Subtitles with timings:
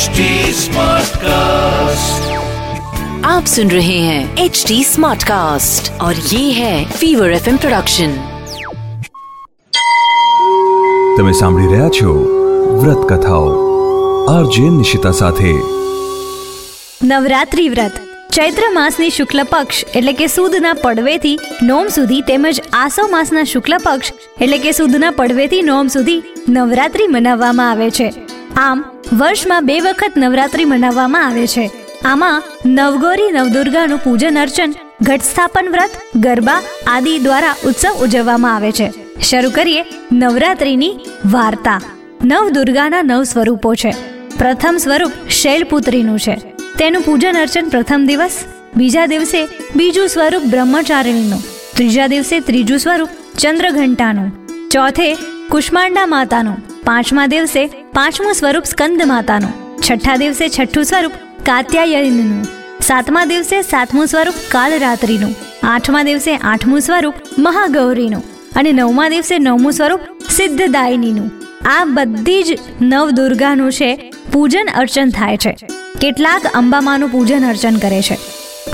[0.00, 0.24] HD
[0.56, 2.28] Smartcast.
[3.26, 8.14] आप सुन रहे हैं एच डी स्मार्ट कास्ट और ये है फीवर एफ प्रोडक्शन
[11.18, 12.14] તમે સાંભળી રહ્યા છો
[12.78, 13.50] વ્રત કથાઓ
[14.30, 15.52] આરજે નિશિતા સાથે
[17.06, 23.46] નવરાત્રિ વ્રત ચૈત્ર માસની શુક્લ પક્ષ એટલે કે સુદના પડવેથી નોમ સુધી તેમજ આસો માસના
[23.52, 26.20] શુક્લ પક્ષ એટલે કે સુદના પડવેથી નોમ સુધી
[26.52, 28.12] નવરાત્રિ મનાવવામાં આવે છે
[28.60, 31.71] આમ વર્ષમાં બે વખત નવરાત્રિ મનાવવામાં આવે છે.
[32.05, 38.91] આમાં નવગોરી, નવદુર્ગાનું પૂજન અર્ચન ઘટ સ્થાપન વ્રત, ગરબા આદિ દ્વારા ઉત્સવ ઉજવવામાં આવે છે.
[39.21, 41.81] શરૂ કરીએ નવરાત્રિની વાર્તા.
[42.23, 43.91] નવદુર્ગાના નવ સ્વરૂપો છે.
[44.37, 46.35] પ્રથમ સ્વરૂપ શૈલપુત્રીનું છે.
[46.79, 48.45] તેનું પૂજન અર્ચન પ્રથમ દિવસ,
[48.77, 51.43] બીજા દિવસે બીજું સ્વરૂપ બ્રહ્મચારિણીનું,
[51.75, 54.29] ત્રીજા દિવસે ત્રીજું સ્વરૂપ ચંદ્રઘંટાનું,
[54.69, 55.17] ચોથે
[55.49, 61.11] કુષ્માંડા માતાનું, પાંચમા દિવસે પાંચમું સ્વરૂપ સ્કંદ માતાનું, છઠ્ઠા દિવસે છઠ્ઠું સ્વરૂપ
[61.45, 62.43] કાત્યાયનનું,
[62.81, 68.23] સાતમા દિવસે સાતમું સ્વરૂપ કાલરાત્રિનું, આઠમા દિવસે આઠમું સ્વરૂપ મહાગૌરીનું
[68.55, 71.31] અને નવમા દિવસે નવમું સ્વરૂપ સિદ્ધદાયનીનું.
[71.65, 75.57] આ બધી જ નવ દુર્ગાનું છે, પૂજન અર્ચન થાય છે.
[76.01, 78.17] કેટલાક અંબામાનું પૂજન અર્ચન કરે છે.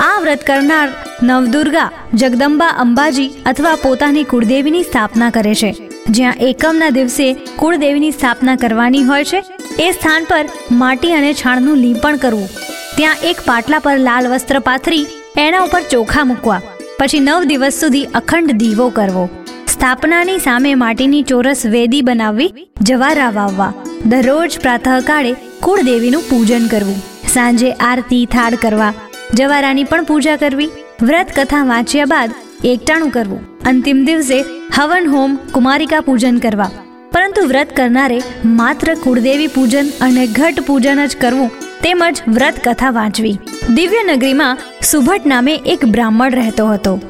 [0.00, 0.88] આ વ્રત કરનાર
[1.22, 5.87] નવદુર્ગા જગદંબા અંબાજી અથવા પોતાની કુળદેવીની સ્થાપના કરે છે.
[6.10, 9.44] જ્યાં એકમના દિવસે કુળદેવીની સ્થાપના કરવાની હોય છે,
[9.78, 12.48] એ સ્થાન પર માટી અને છાણનું લીંપણ કરવું.
[12.96, 15.06] ત્યાં એક પાટલા પર લાલ વસ્ત્ર પાથરી,
[15.38, 16.60] એના ઉપર ચોખા મૂકવા.
[16.98, 19.28] પછી નવ દિવસ સુધી અખંડ દીવો કરવો.
[19.66, 23.72] સ્થાપનાની સામે માટીની ચોરસ વેદી બનાવવી, જવારા વાવવા.
[24.06, 27.02] દરરોજ પ્રાતઃકાળે કુળદેવીનું પૂજન કરવું.
[27.34, 28.94] સાંજે આરતી, થાળ કરવા.
[29.34, 30.70] જવારાની પણ પૂજા કરવી.
[31.02, 32.30] વ્રત કથા વાંચ્યા બાદ
[32.64, 33.58] એકટાણું કરવું.
[33.66, 34.44] અંતિમ દિવસે
[34.78, 36.70] હવન હોમ કુમારિકા પૂજન કરવા.
[37.12, 41.50] પરંતુ વ્રત કરનારે માત્ર કુળદેવી પૂજન અને ઘટ પૂજન જ કરવું
[41.82, 43.38] તેમજ વ્રત કથા વાંચવી.
[43.74, 47.00] દિવ્ય નગરીમાં સુભટ નામે એક બ્રાહ્મણ રહેતો હતો.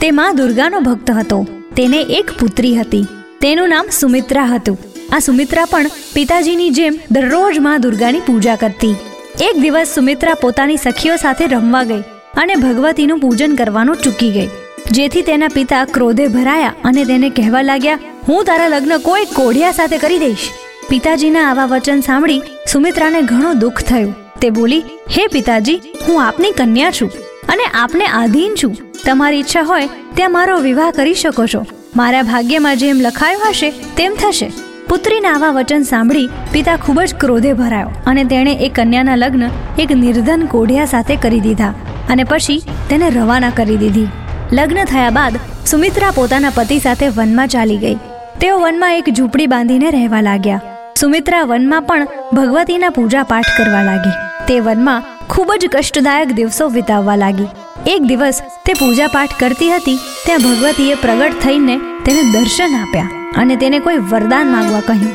[0.00, 1.46] તે માં દુર્ગાનો ભક્ત હતો.
[1.76, 3.06] તેને એક પુત્રી હતી.
[3.40, 4.78] તેનું નામ સુમિત્રા હતું.
[5.12, 8.94] આ સુમિત્રા પણ પિતાજીની જેમ દરરોજમાં દુર્ગાની પૂજા કરતી.
[9.40, 12.00] એક દિવસ સુમિત્રા પોતાની સખીઓ સાથે રમવા ગઈ
[12.34, 14.48] અને ભગવતીનું પૂજન કરવાનું ચૂકી ગઈ.
[14.96, 19.98] જેથી તેના પિતા ક્રોધે ભરાયા અને તેને કહેવા લાગ્યા, હું તારા લગ્ન કોઈ કોઢિયા સાથે
[20.02, 20.46] કરી દઈશ.
[20.88, 22.42] પિતાજીના આવા વચન સાંભળી
[22.72, 24.12] સુમિત્રાને ઘણું દુઃખ થયું.
[24.40, 24.82] તે બોલી,
[25.14, 27.10] હે પિતાજી, હું આપની કન્યા છું
[27.54, 28.74] અને આપને આધીન છું.
[29.04, 31.62] તમારી ઈચ્છા હોય ત્યાં મારો વિવાહ કરી શકો છો.
[31.96, 34.48] મારા ભાગ્યમાં જેમ લખાયું હશે, તેમ થશે.
[34.88, 39.44] પુત્રીના આવા વચન સાંભળી પિતા ખૂબ જ ક્રોધે ભરાયો અને તેણે એ કન્યાના લગ્ન
[39.84, 41.76] એક નિર્ધન કોઢિયા સાથે કરી દીધા
[42.14, 44.10] અને પછી તેને રવાના કરી દીધી.
[44.52, 45.36] લગ્ન થયા બાદ
[45.66, 47.94] સુમિત્રા પોતાના પતિ સાથે વનમાં ચાલી ગઈ.
[48.40, 50.60] તેઓ વનમાં એક ઝૂંપડી બાંધીને રહેવા લાગ્યા.
[51.00, 54.12] સુમિત્રા વનમાં પણ ભગવતીના પૂજા પાઠ કરવા લાગી.
[54.48, 57.48] તે વનમાં ખૂબ જ કષ્ટદાયક દિવસો વિતાવવા લાગી.
[57.86, 63.56] એક દિવસ તે પૂજા પાઠ કરતી હતી, ત્યાં ભગવતીએ પ્રગટ થઈને તેને દર્શન આપ્યા અને
[63.56, 65.12] તેને કોઈ વરદાન માંગવા કહ્યું.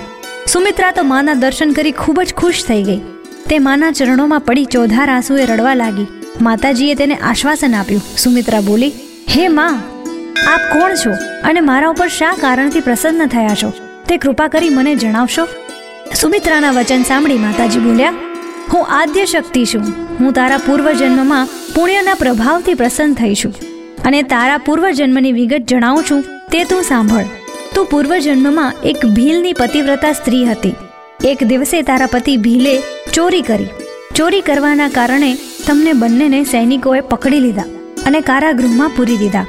[0.48, 3.02] સુમિત્રા તો માના દર્શન કરી ખૂબ જ ખુશ થઈ ગઈ.
[3.50, 6.08] તે માના ચરણોમાં પડી ચોધાર આંસુએ રડવા લાગી.
[6.42, 8.02] માતાજીએ તેને આશ્વાસન આપ્યું.
[8.18, 8.94] સુમિત્રા બોલી
[9.32, 9.80] હે માં,
[10.52, 11.12] આપ કોણ છો
[11.44, 13.70] અને મારા ઉપર શા કારણથી પ્રસન્ન થયા છો?
[14.08, 15.46] તે કૃપા કરી મને જણાવશો?
[16.16, 18.14] સુમિત્રાના વચન સાંભળી માતાજી બોલ્યા,
[18.74, 19.86] હું આદ્ય શક્તિ છું.
[20.20, 23.54] હું તારા પૂર્વજન્મમાં પુણ્યના પ્રભાવથી પ્રસન્ન થઈ છું
[24.06, 27.28] અને તારા પૂર્વજન્મની વિગત જણાવું છું, તે તું સાંભળ.
[27.76, 30.76] તું પૂર્વજન્મમાં એક ભીલની પતિવ્રતા સ્ત્રી હતી.
[31.24, 32.76] એક દિવસે તારા પતિ ભીલે
[33.14, 33.74] ચોરી કરી.
[34.16, 35.32] ચોરી કરવાના કારણે
[35.68, 37.72] તમને બંનેને સૈનિકોએ પકડી લીધા.
[38.08, 39.46] અને કારાગૃહમાં પૂરી દીધા.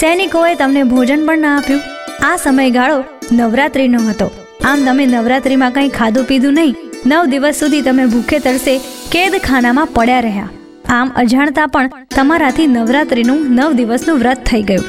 [0.00, 1.80] સૈનિકોએ તમને ભોજન પણ ના આપ્યું.
[2.22, 4.30] આ સમયગાળો નવરાત્રિનો હતો.
[4.64, 6.76] આમ તમે નવરાત્રિમાં કંઈ ખાધું પીધું નહીં.
[7.06, 8.78] નવ દિવસ સુધી તમે ભૂખે તરસે
[9.12, 10.48] કેદખાનામાં પડ્યા રહ્યા.
[10.88, 14.84] આમ અજાણતા પણ તમારાથી નવરાત્રિનું નવ દિવસનું વ્રત થઈ ગયું.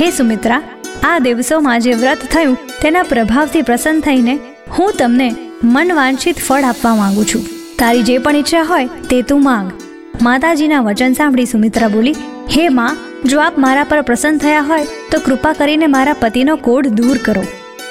[0.00, 0.62] હે સુમિત્રા,
[1.02, 4.38] આ દિવસોમાં જે વ્રત થયું તેના પ્રભાવથી પ્રસન્ન થઈને
[4.78, 5.34] હું તમને
[5.64, 7.46] મનવાંછિત ફળ આપવા માંગુ છું.
[7.78, 9.72] તારી જે પણ ઈચ્છા હોય તે તું માંગ.
[10.20, 12.14] માતાજીના વચન સાંભળી સુમિત્રા બોલી,
[12.50, 16.86] હે માં, જો આપ મારા પર પ્રસન્ન થયા હોય, તો કૃપા કરીને મારા પતિનો કોડ
[16.86, 17.44] દૂર કરો.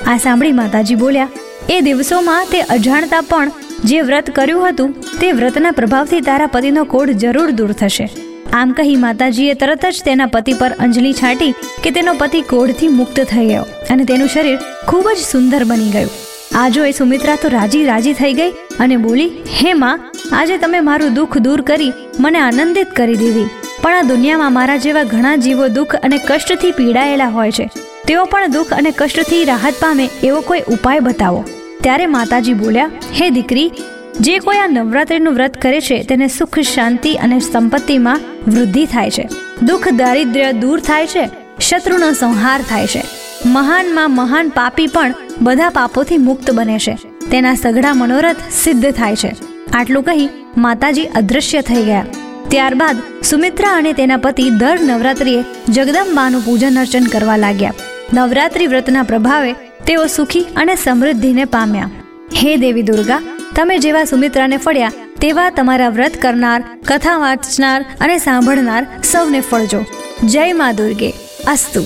[0.08, 1.30] આ સાંભળી માતાજી બોલ્યા,
[1.70, 3.52] એ દિવસોમાં તે અજાણતા પણ
[3.86, 8.10] જે વ્રત કર્યું હતું, તે વ્રતના પ્રભાવથી તારા પતિનો કોડ જરૂર દૂર થશે.
[8.54, 11.54] આમ કહી માતાજીએ તરત જ તેના પતિ પર અંજલિ છાંટી
[11.84, 16.12] કે તેનો પતિ કોઢથી મુક્ત થઈ ગયો અને તેનું શરીર ખૂબ જ સુંદર બની ગયું.
[16.56, 20.02] આ જોઈ સુમિત્રા તો રાજી રાજી થઈ ગઈ અને બોલી, હે માં,
[20.32, 21.92] આજે તમે મારું દુઃખ દૂર કરી
[22.22, 23.50] મને આનંદિત કરી દીધી.
[23.82, 27.70] પણ આ દુનિયામાં મારા જેવા ઘણા જીવો દુઃખ અને કષ્ટથી પીડાયેલા હોય છે.
[28.08, 31.46] તેઓ પણ દુઃખ અને કષ્ટથી રાહત પામે એવો કોઈ ઉપાય બતાવો.
[31.84, 33.72] ત્યારે માતાજી બોલ્યા, હે દીકરી,
[34.20, 39.30] જે કોઈ આ નવરાત્રિનું વ્રત કરે છે તેને સુખ, શાંતિ અને સંપત્તિમાં વૃદ્ધિ થાય છે.
[39.64, 41.30] દુઃખ, દારિદ્ર્ય દૂર થાય છે,
[41.60, 43.04] શત્રુનો સંહાર થાય છે.
[43.46, 46.98] મહાનમાં મહાન પાપી પણ બધા પાપોથી મુક્ત બને છે.
[47.32, 49.51] તેના સઘળા મનોરથ સિદ્ધ થાય છે.
[49.74, 52.06] આટલું કહી માતાજી અદૃશ્ય થઈ ગયા.
[52.48, 57.74] ત્યારબાદ સુમિત્રા અને તેના પતિ દર નવરાત્રિએ જગદંબાનું પૂજન અર્ચન કરવા લાગ્યા.
[58.14, 59.54] નવરાત્રિ વ્રતના પ્રભાવે
[59.88, 61.90] તેઓ સુખી અને સમૃદ્ધિને પામ્યા.
[62.36, 63.22] હે દેવી દુર્ગા,
[63.56, 64.92] તમે જેવા સુમિત્રાને ફળ્યા,
[65.22, 69.86] તેવા તમારા વ્રત કરનાર, કથા વાંચનાર અને સાંભળનાર સૌને ફળજો.
[70.24, 71.14] જય મા દુર્ગે.
[71.48, 71.86] અસ્તુ.